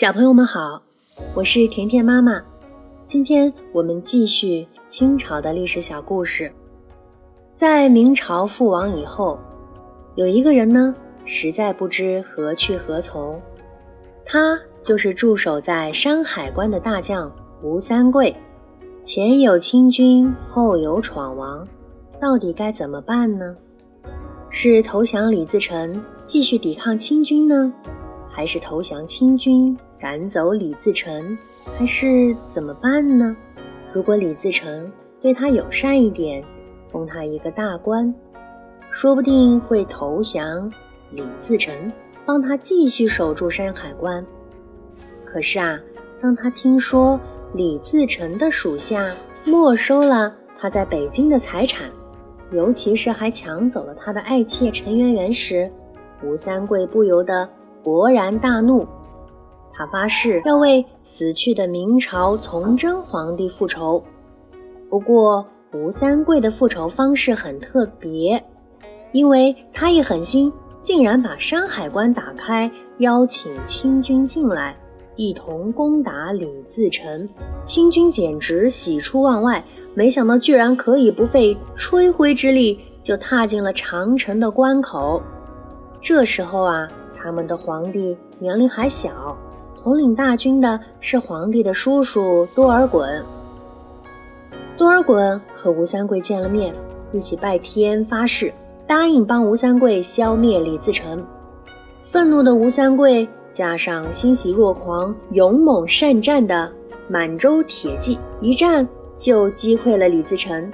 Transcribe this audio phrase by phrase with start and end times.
[0.00, 0.80] 小朋友们好，
[1.34, 2.42] 我是甜甜妈妈。
[3.04, 6.50] 今天我们继续清朝的历史小故事。
[7.54, 9.38] 在明朝覆亡以后，
[10.14, 10.94] 有一个人呢，
[11.26, 13.38] 实在不知何去何从。
[14.24, 17.30] 他就是驻守在山海关的大将
[17.60, 18.34] 吴三桂。
[19.04, 21.68] 前有清军，后有闯王，
[22.18, 23.54] 到底该怎么办呢？
[24.48, 27.70] 是投降李自成，继续抵抗清军呢？
[28.30, 31.36] 还是投降清军，赶走李自成，
[31.76, 33.36] 还是怎么办呢？
[33.92, 34.90] 如果李自成
[35.20, 36.42] 对他友善一点，
[36.90, 38.14] 封他一个大官，
[38.90, 40.72] 说不定会投降
[41.10, 41.74] 李自成，
[42.24, 44.24] 帮他继续守住山海关。
[45.24, 45.78] 可是啊，
[46.20, 47.20] 当他听说
[47.52, 51.90] 李自成的属下没收了他在北京的财产，
[52.52, 55.70] 尤其是还抢走了他的爱妾陈圆圆时，
[56.22, 57.48] 吴三桂不由得。
[57.82, 58.86] 勃然大怒，
[59.72, 64.02] 他发誓要为死去的明朝崇祯皇帝复仇。
[64.88, 68.42] 不过，吴三桂的复仇方式很特别，
[69.12, 74.76] 因为他一狠心，竟然把山海关打开，邀请清军进来，
[75.16, 77.28] 一同攻打李自成。
[77.64, 85.22] 清军简直喜出望外，没想到居然可以不费吹灰之力就踏进了长城的关口。
[86.02, 86.86] 这时候啊。
[87.22, 89.36] 他们的皇帝年龄还小，
[89.82, 93.22] 统领大军的是皇帝的叔叔多尔衮。
[94.76, 96.74] 多尔衮和吴三桂见了面，
[97.12, 98.52] 一起拜天发誓，
[98.86, 101.22] 答应帮吴三桂消灭李自成。
[102.02, 106.70] 愤怒的吴三桂加上欣喜若狂、勇猛善战的
[107.06, 110.70] 满洲铁骑，一战就击溃了李自成。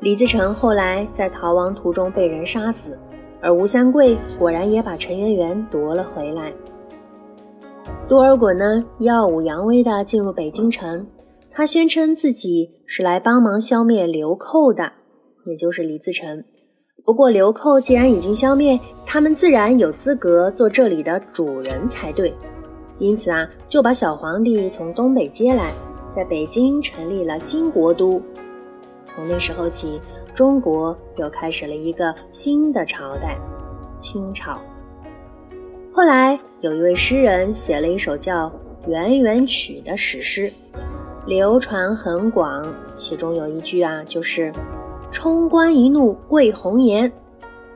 [0.00, 2.98] 李自成后来在逃亡途中被人杀死。
[3.40, 6.52] 而吴三桂果然也把陈圆圆夺了回来。
[8.08, 11.06] 多尔衮呢，耀武扬威地进入北京城，
[11.50, 14.92] 他宣称自己是来帮忙消灭流寇的，
[15.46, 16.42] 也就是李自成。
[17.04, 22.34] 不过流寇既然已经消灭，他们自然有资格做这里的主人才对。
[22.98, 25.72] 因此啊，就把小皇帝从东北接来，
[26.14, 28.20] 在北京成立了新国都。
[29.06, 30.00] 从那时候起。
[30.38, 33.36] 中国又开始了一个新的朝代——
[33.98, 34.56] 清朝。
[35.90, 38.46] 后来有一位诗人写了一首叫
[38.88, 40.48] 《圆圆曲》的史诗，
[41.26, 42.72] 流传很广。
[42.94, 44.52] 其中有一句啊，就是
[45.10, 47.10] “冲冠一怒为红颜”，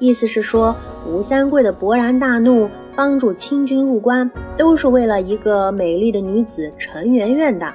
[0.00, 0.74] 意思是说
[1.06, 7.70] 吴三桂的勃然大怒，帮助清军入关，都是为了一个美丽的女子陈圆圆的。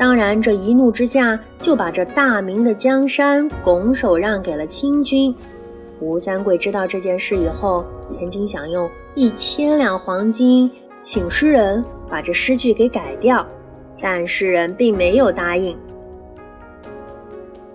[0.00, 5.34] 当然，这一怒之下就把这大明的江山拱手让给了清军。
[6.00, 10.70] 吴三桂知道这件事以后，曾经想用一千两黄金
[11.02, 13.46] 请诗人把这诗句给改掉，
[14.00, 15.76] 但诗人并没有答应。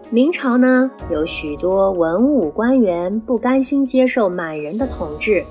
[0.09, 5.45] 明朝呢，有许多文武官员不甘心接受满人的统治，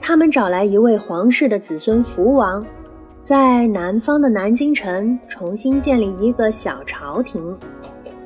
[0.00, 2.66] 他们找来一位皇室的子孙福王。
[3.24, 7.56] 在南方的南京城重新建立一个小朝廷，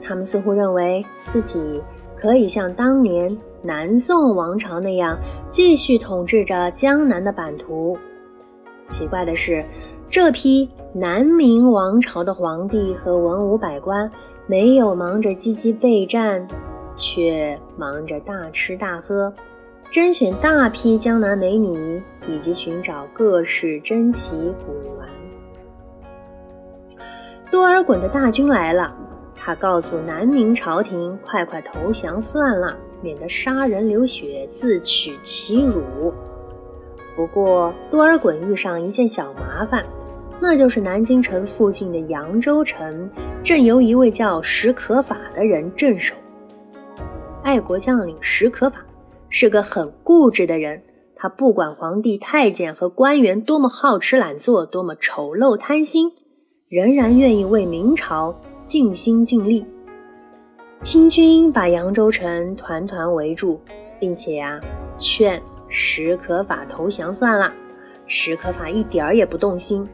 [0.03, 1.81] 他们似乎认为自己
[2.17, 3.31] 可以像当年
[3.63, 5.17] 南宋王朝那样
[5.49, 7.97] 继续统治着江南的版图。
[8.89, 9.65] 奇怪的是，
[10.11, 14.11] 这批南明王朝的皇帝和文武百官
[14.49, 16.45] 没有忙着积极备战，
[16.97, 19.33] 却忙着大吃大喝。
[19.91, 25.09] 甄选大批江南美女，以及寻找各式珍奇古玩。
[27.51, 28.95] 多尔衮的大军来了，
[29.35, 36.13] 他告诉南明朝廷：“快快投降算了，免得杀人流血，自取其辱。”
[37.17, 39.87] 不过，多尔衮遇上一件小麻烦，
[40.39, 43.09] 那就是南京城附近的扬州城
[43.43, 46.15] 正由一位叫史可法的人镇守。
[47.43, 48.85] 爱国将领史可法。
[49.29, 50.83] 是个很固执的人，
[51.15, 56.13] 他不管皇帝、太监和官员多么好吃懒做，多么丑陋贪心，
[56.69, 58.35] 仍然愿意为明朝
[58.67, 59.65] 尽心尽力。
[60.81, 63.61] 清军把扬州城团团围住，
[63.99, 64.61] 并且呀，
[64.97, 67.53] 劝史可法投降算了。
[68.07, 69.87] 史可法一点儿也不动心，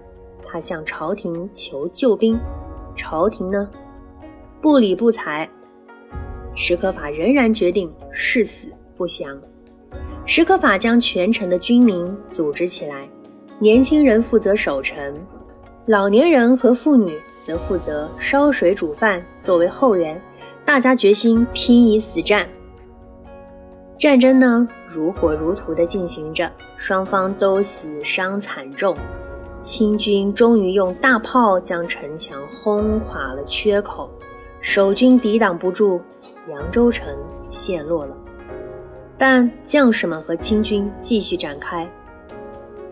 [0.46, 2.38] 他向朝廷求救兵，
[2.94, 3.68] 朝廷呢
[4.60, 5.48] 不理不睬。
[6.54, 8.68] 史可法仍然决定誓死。
[8.96, 9.38] 不详，
[10.26, 13.08] 史可法将全城的军民组织起来，
[13.58, 15.14] 年轻人负责守城，
[15.86, 20.20] 老年人和妇女则负责烧水煮饭作为后援。
[20.64, 22.48] 大家决心拼一死战。
[23.98, 28.96] 战争呢，如火如荼地进行着，双方都死伤惨重。
[29.60, 34.10] 清军终于用大炮将城墙轰垮了缺口，
[34.60, 36.00] 守军抵挡不住，
[36.50, 37.06] 扬州城
[37.50, 38.16] 陷落了。
[39.16, 41.88] 但将士们和清军继续展开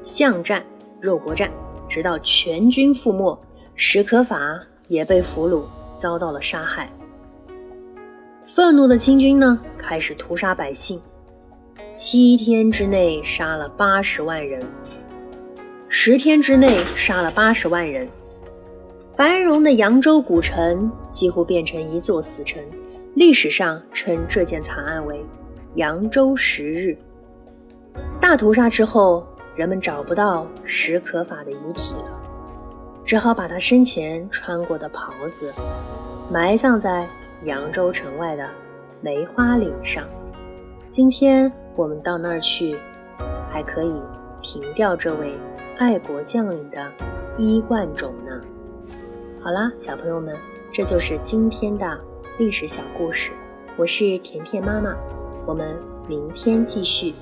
[0.03, 0.65] 巷战、
[1.01, 1.51] 肉搏战，
[1.89, 3.39] 直到全军覆没，
[3.75, 5.63] 史可法也被俘虏，
[5.97, 6.91] 遭到了杀害。
[8.45, 11.01] 愤怒的清军呢，开始屠杀百姓，
[11.95, 14.63] 七天之内杀了八十万人。
[15.89, 18.09] 十天之内杀了八十万人，
[19.17, 22.63] 繁荣的扬州古城几乎变成一座死城。
[23.15, 25.23] 历史上称这件惨案为
[25.75, 26.97] “扬州十日”。
[28.21, 32.23] 大屠杀之后，人们找不到史可法的遗体了，
[33.05, 35.53] 只好把他生前穿过的袍子
[36.31, 37.07] 埋葬在
[37.45, 38.49] 扬州城外的
[39.01, 40.05] 梅花岭上。
[40.91, 42.77] 今天我们到那儿去，
[43.51, 44.03] 还可以
[44.41, 45.35] 凭吊这位。
[45.79, 46.87] 爱国将领的
[47.37, 48.41] 衣冠冢呢？
[49.43, 50.37] 好啦，小朋友们，
[50.71, 51.99] 这就是今天的
[52.39, 53.33] 历史小故事。
[53.77, 54.95] 我是甜甜妈妈，
[55.45, 55.77] 我们
[56.09, 57.15] 明天继续。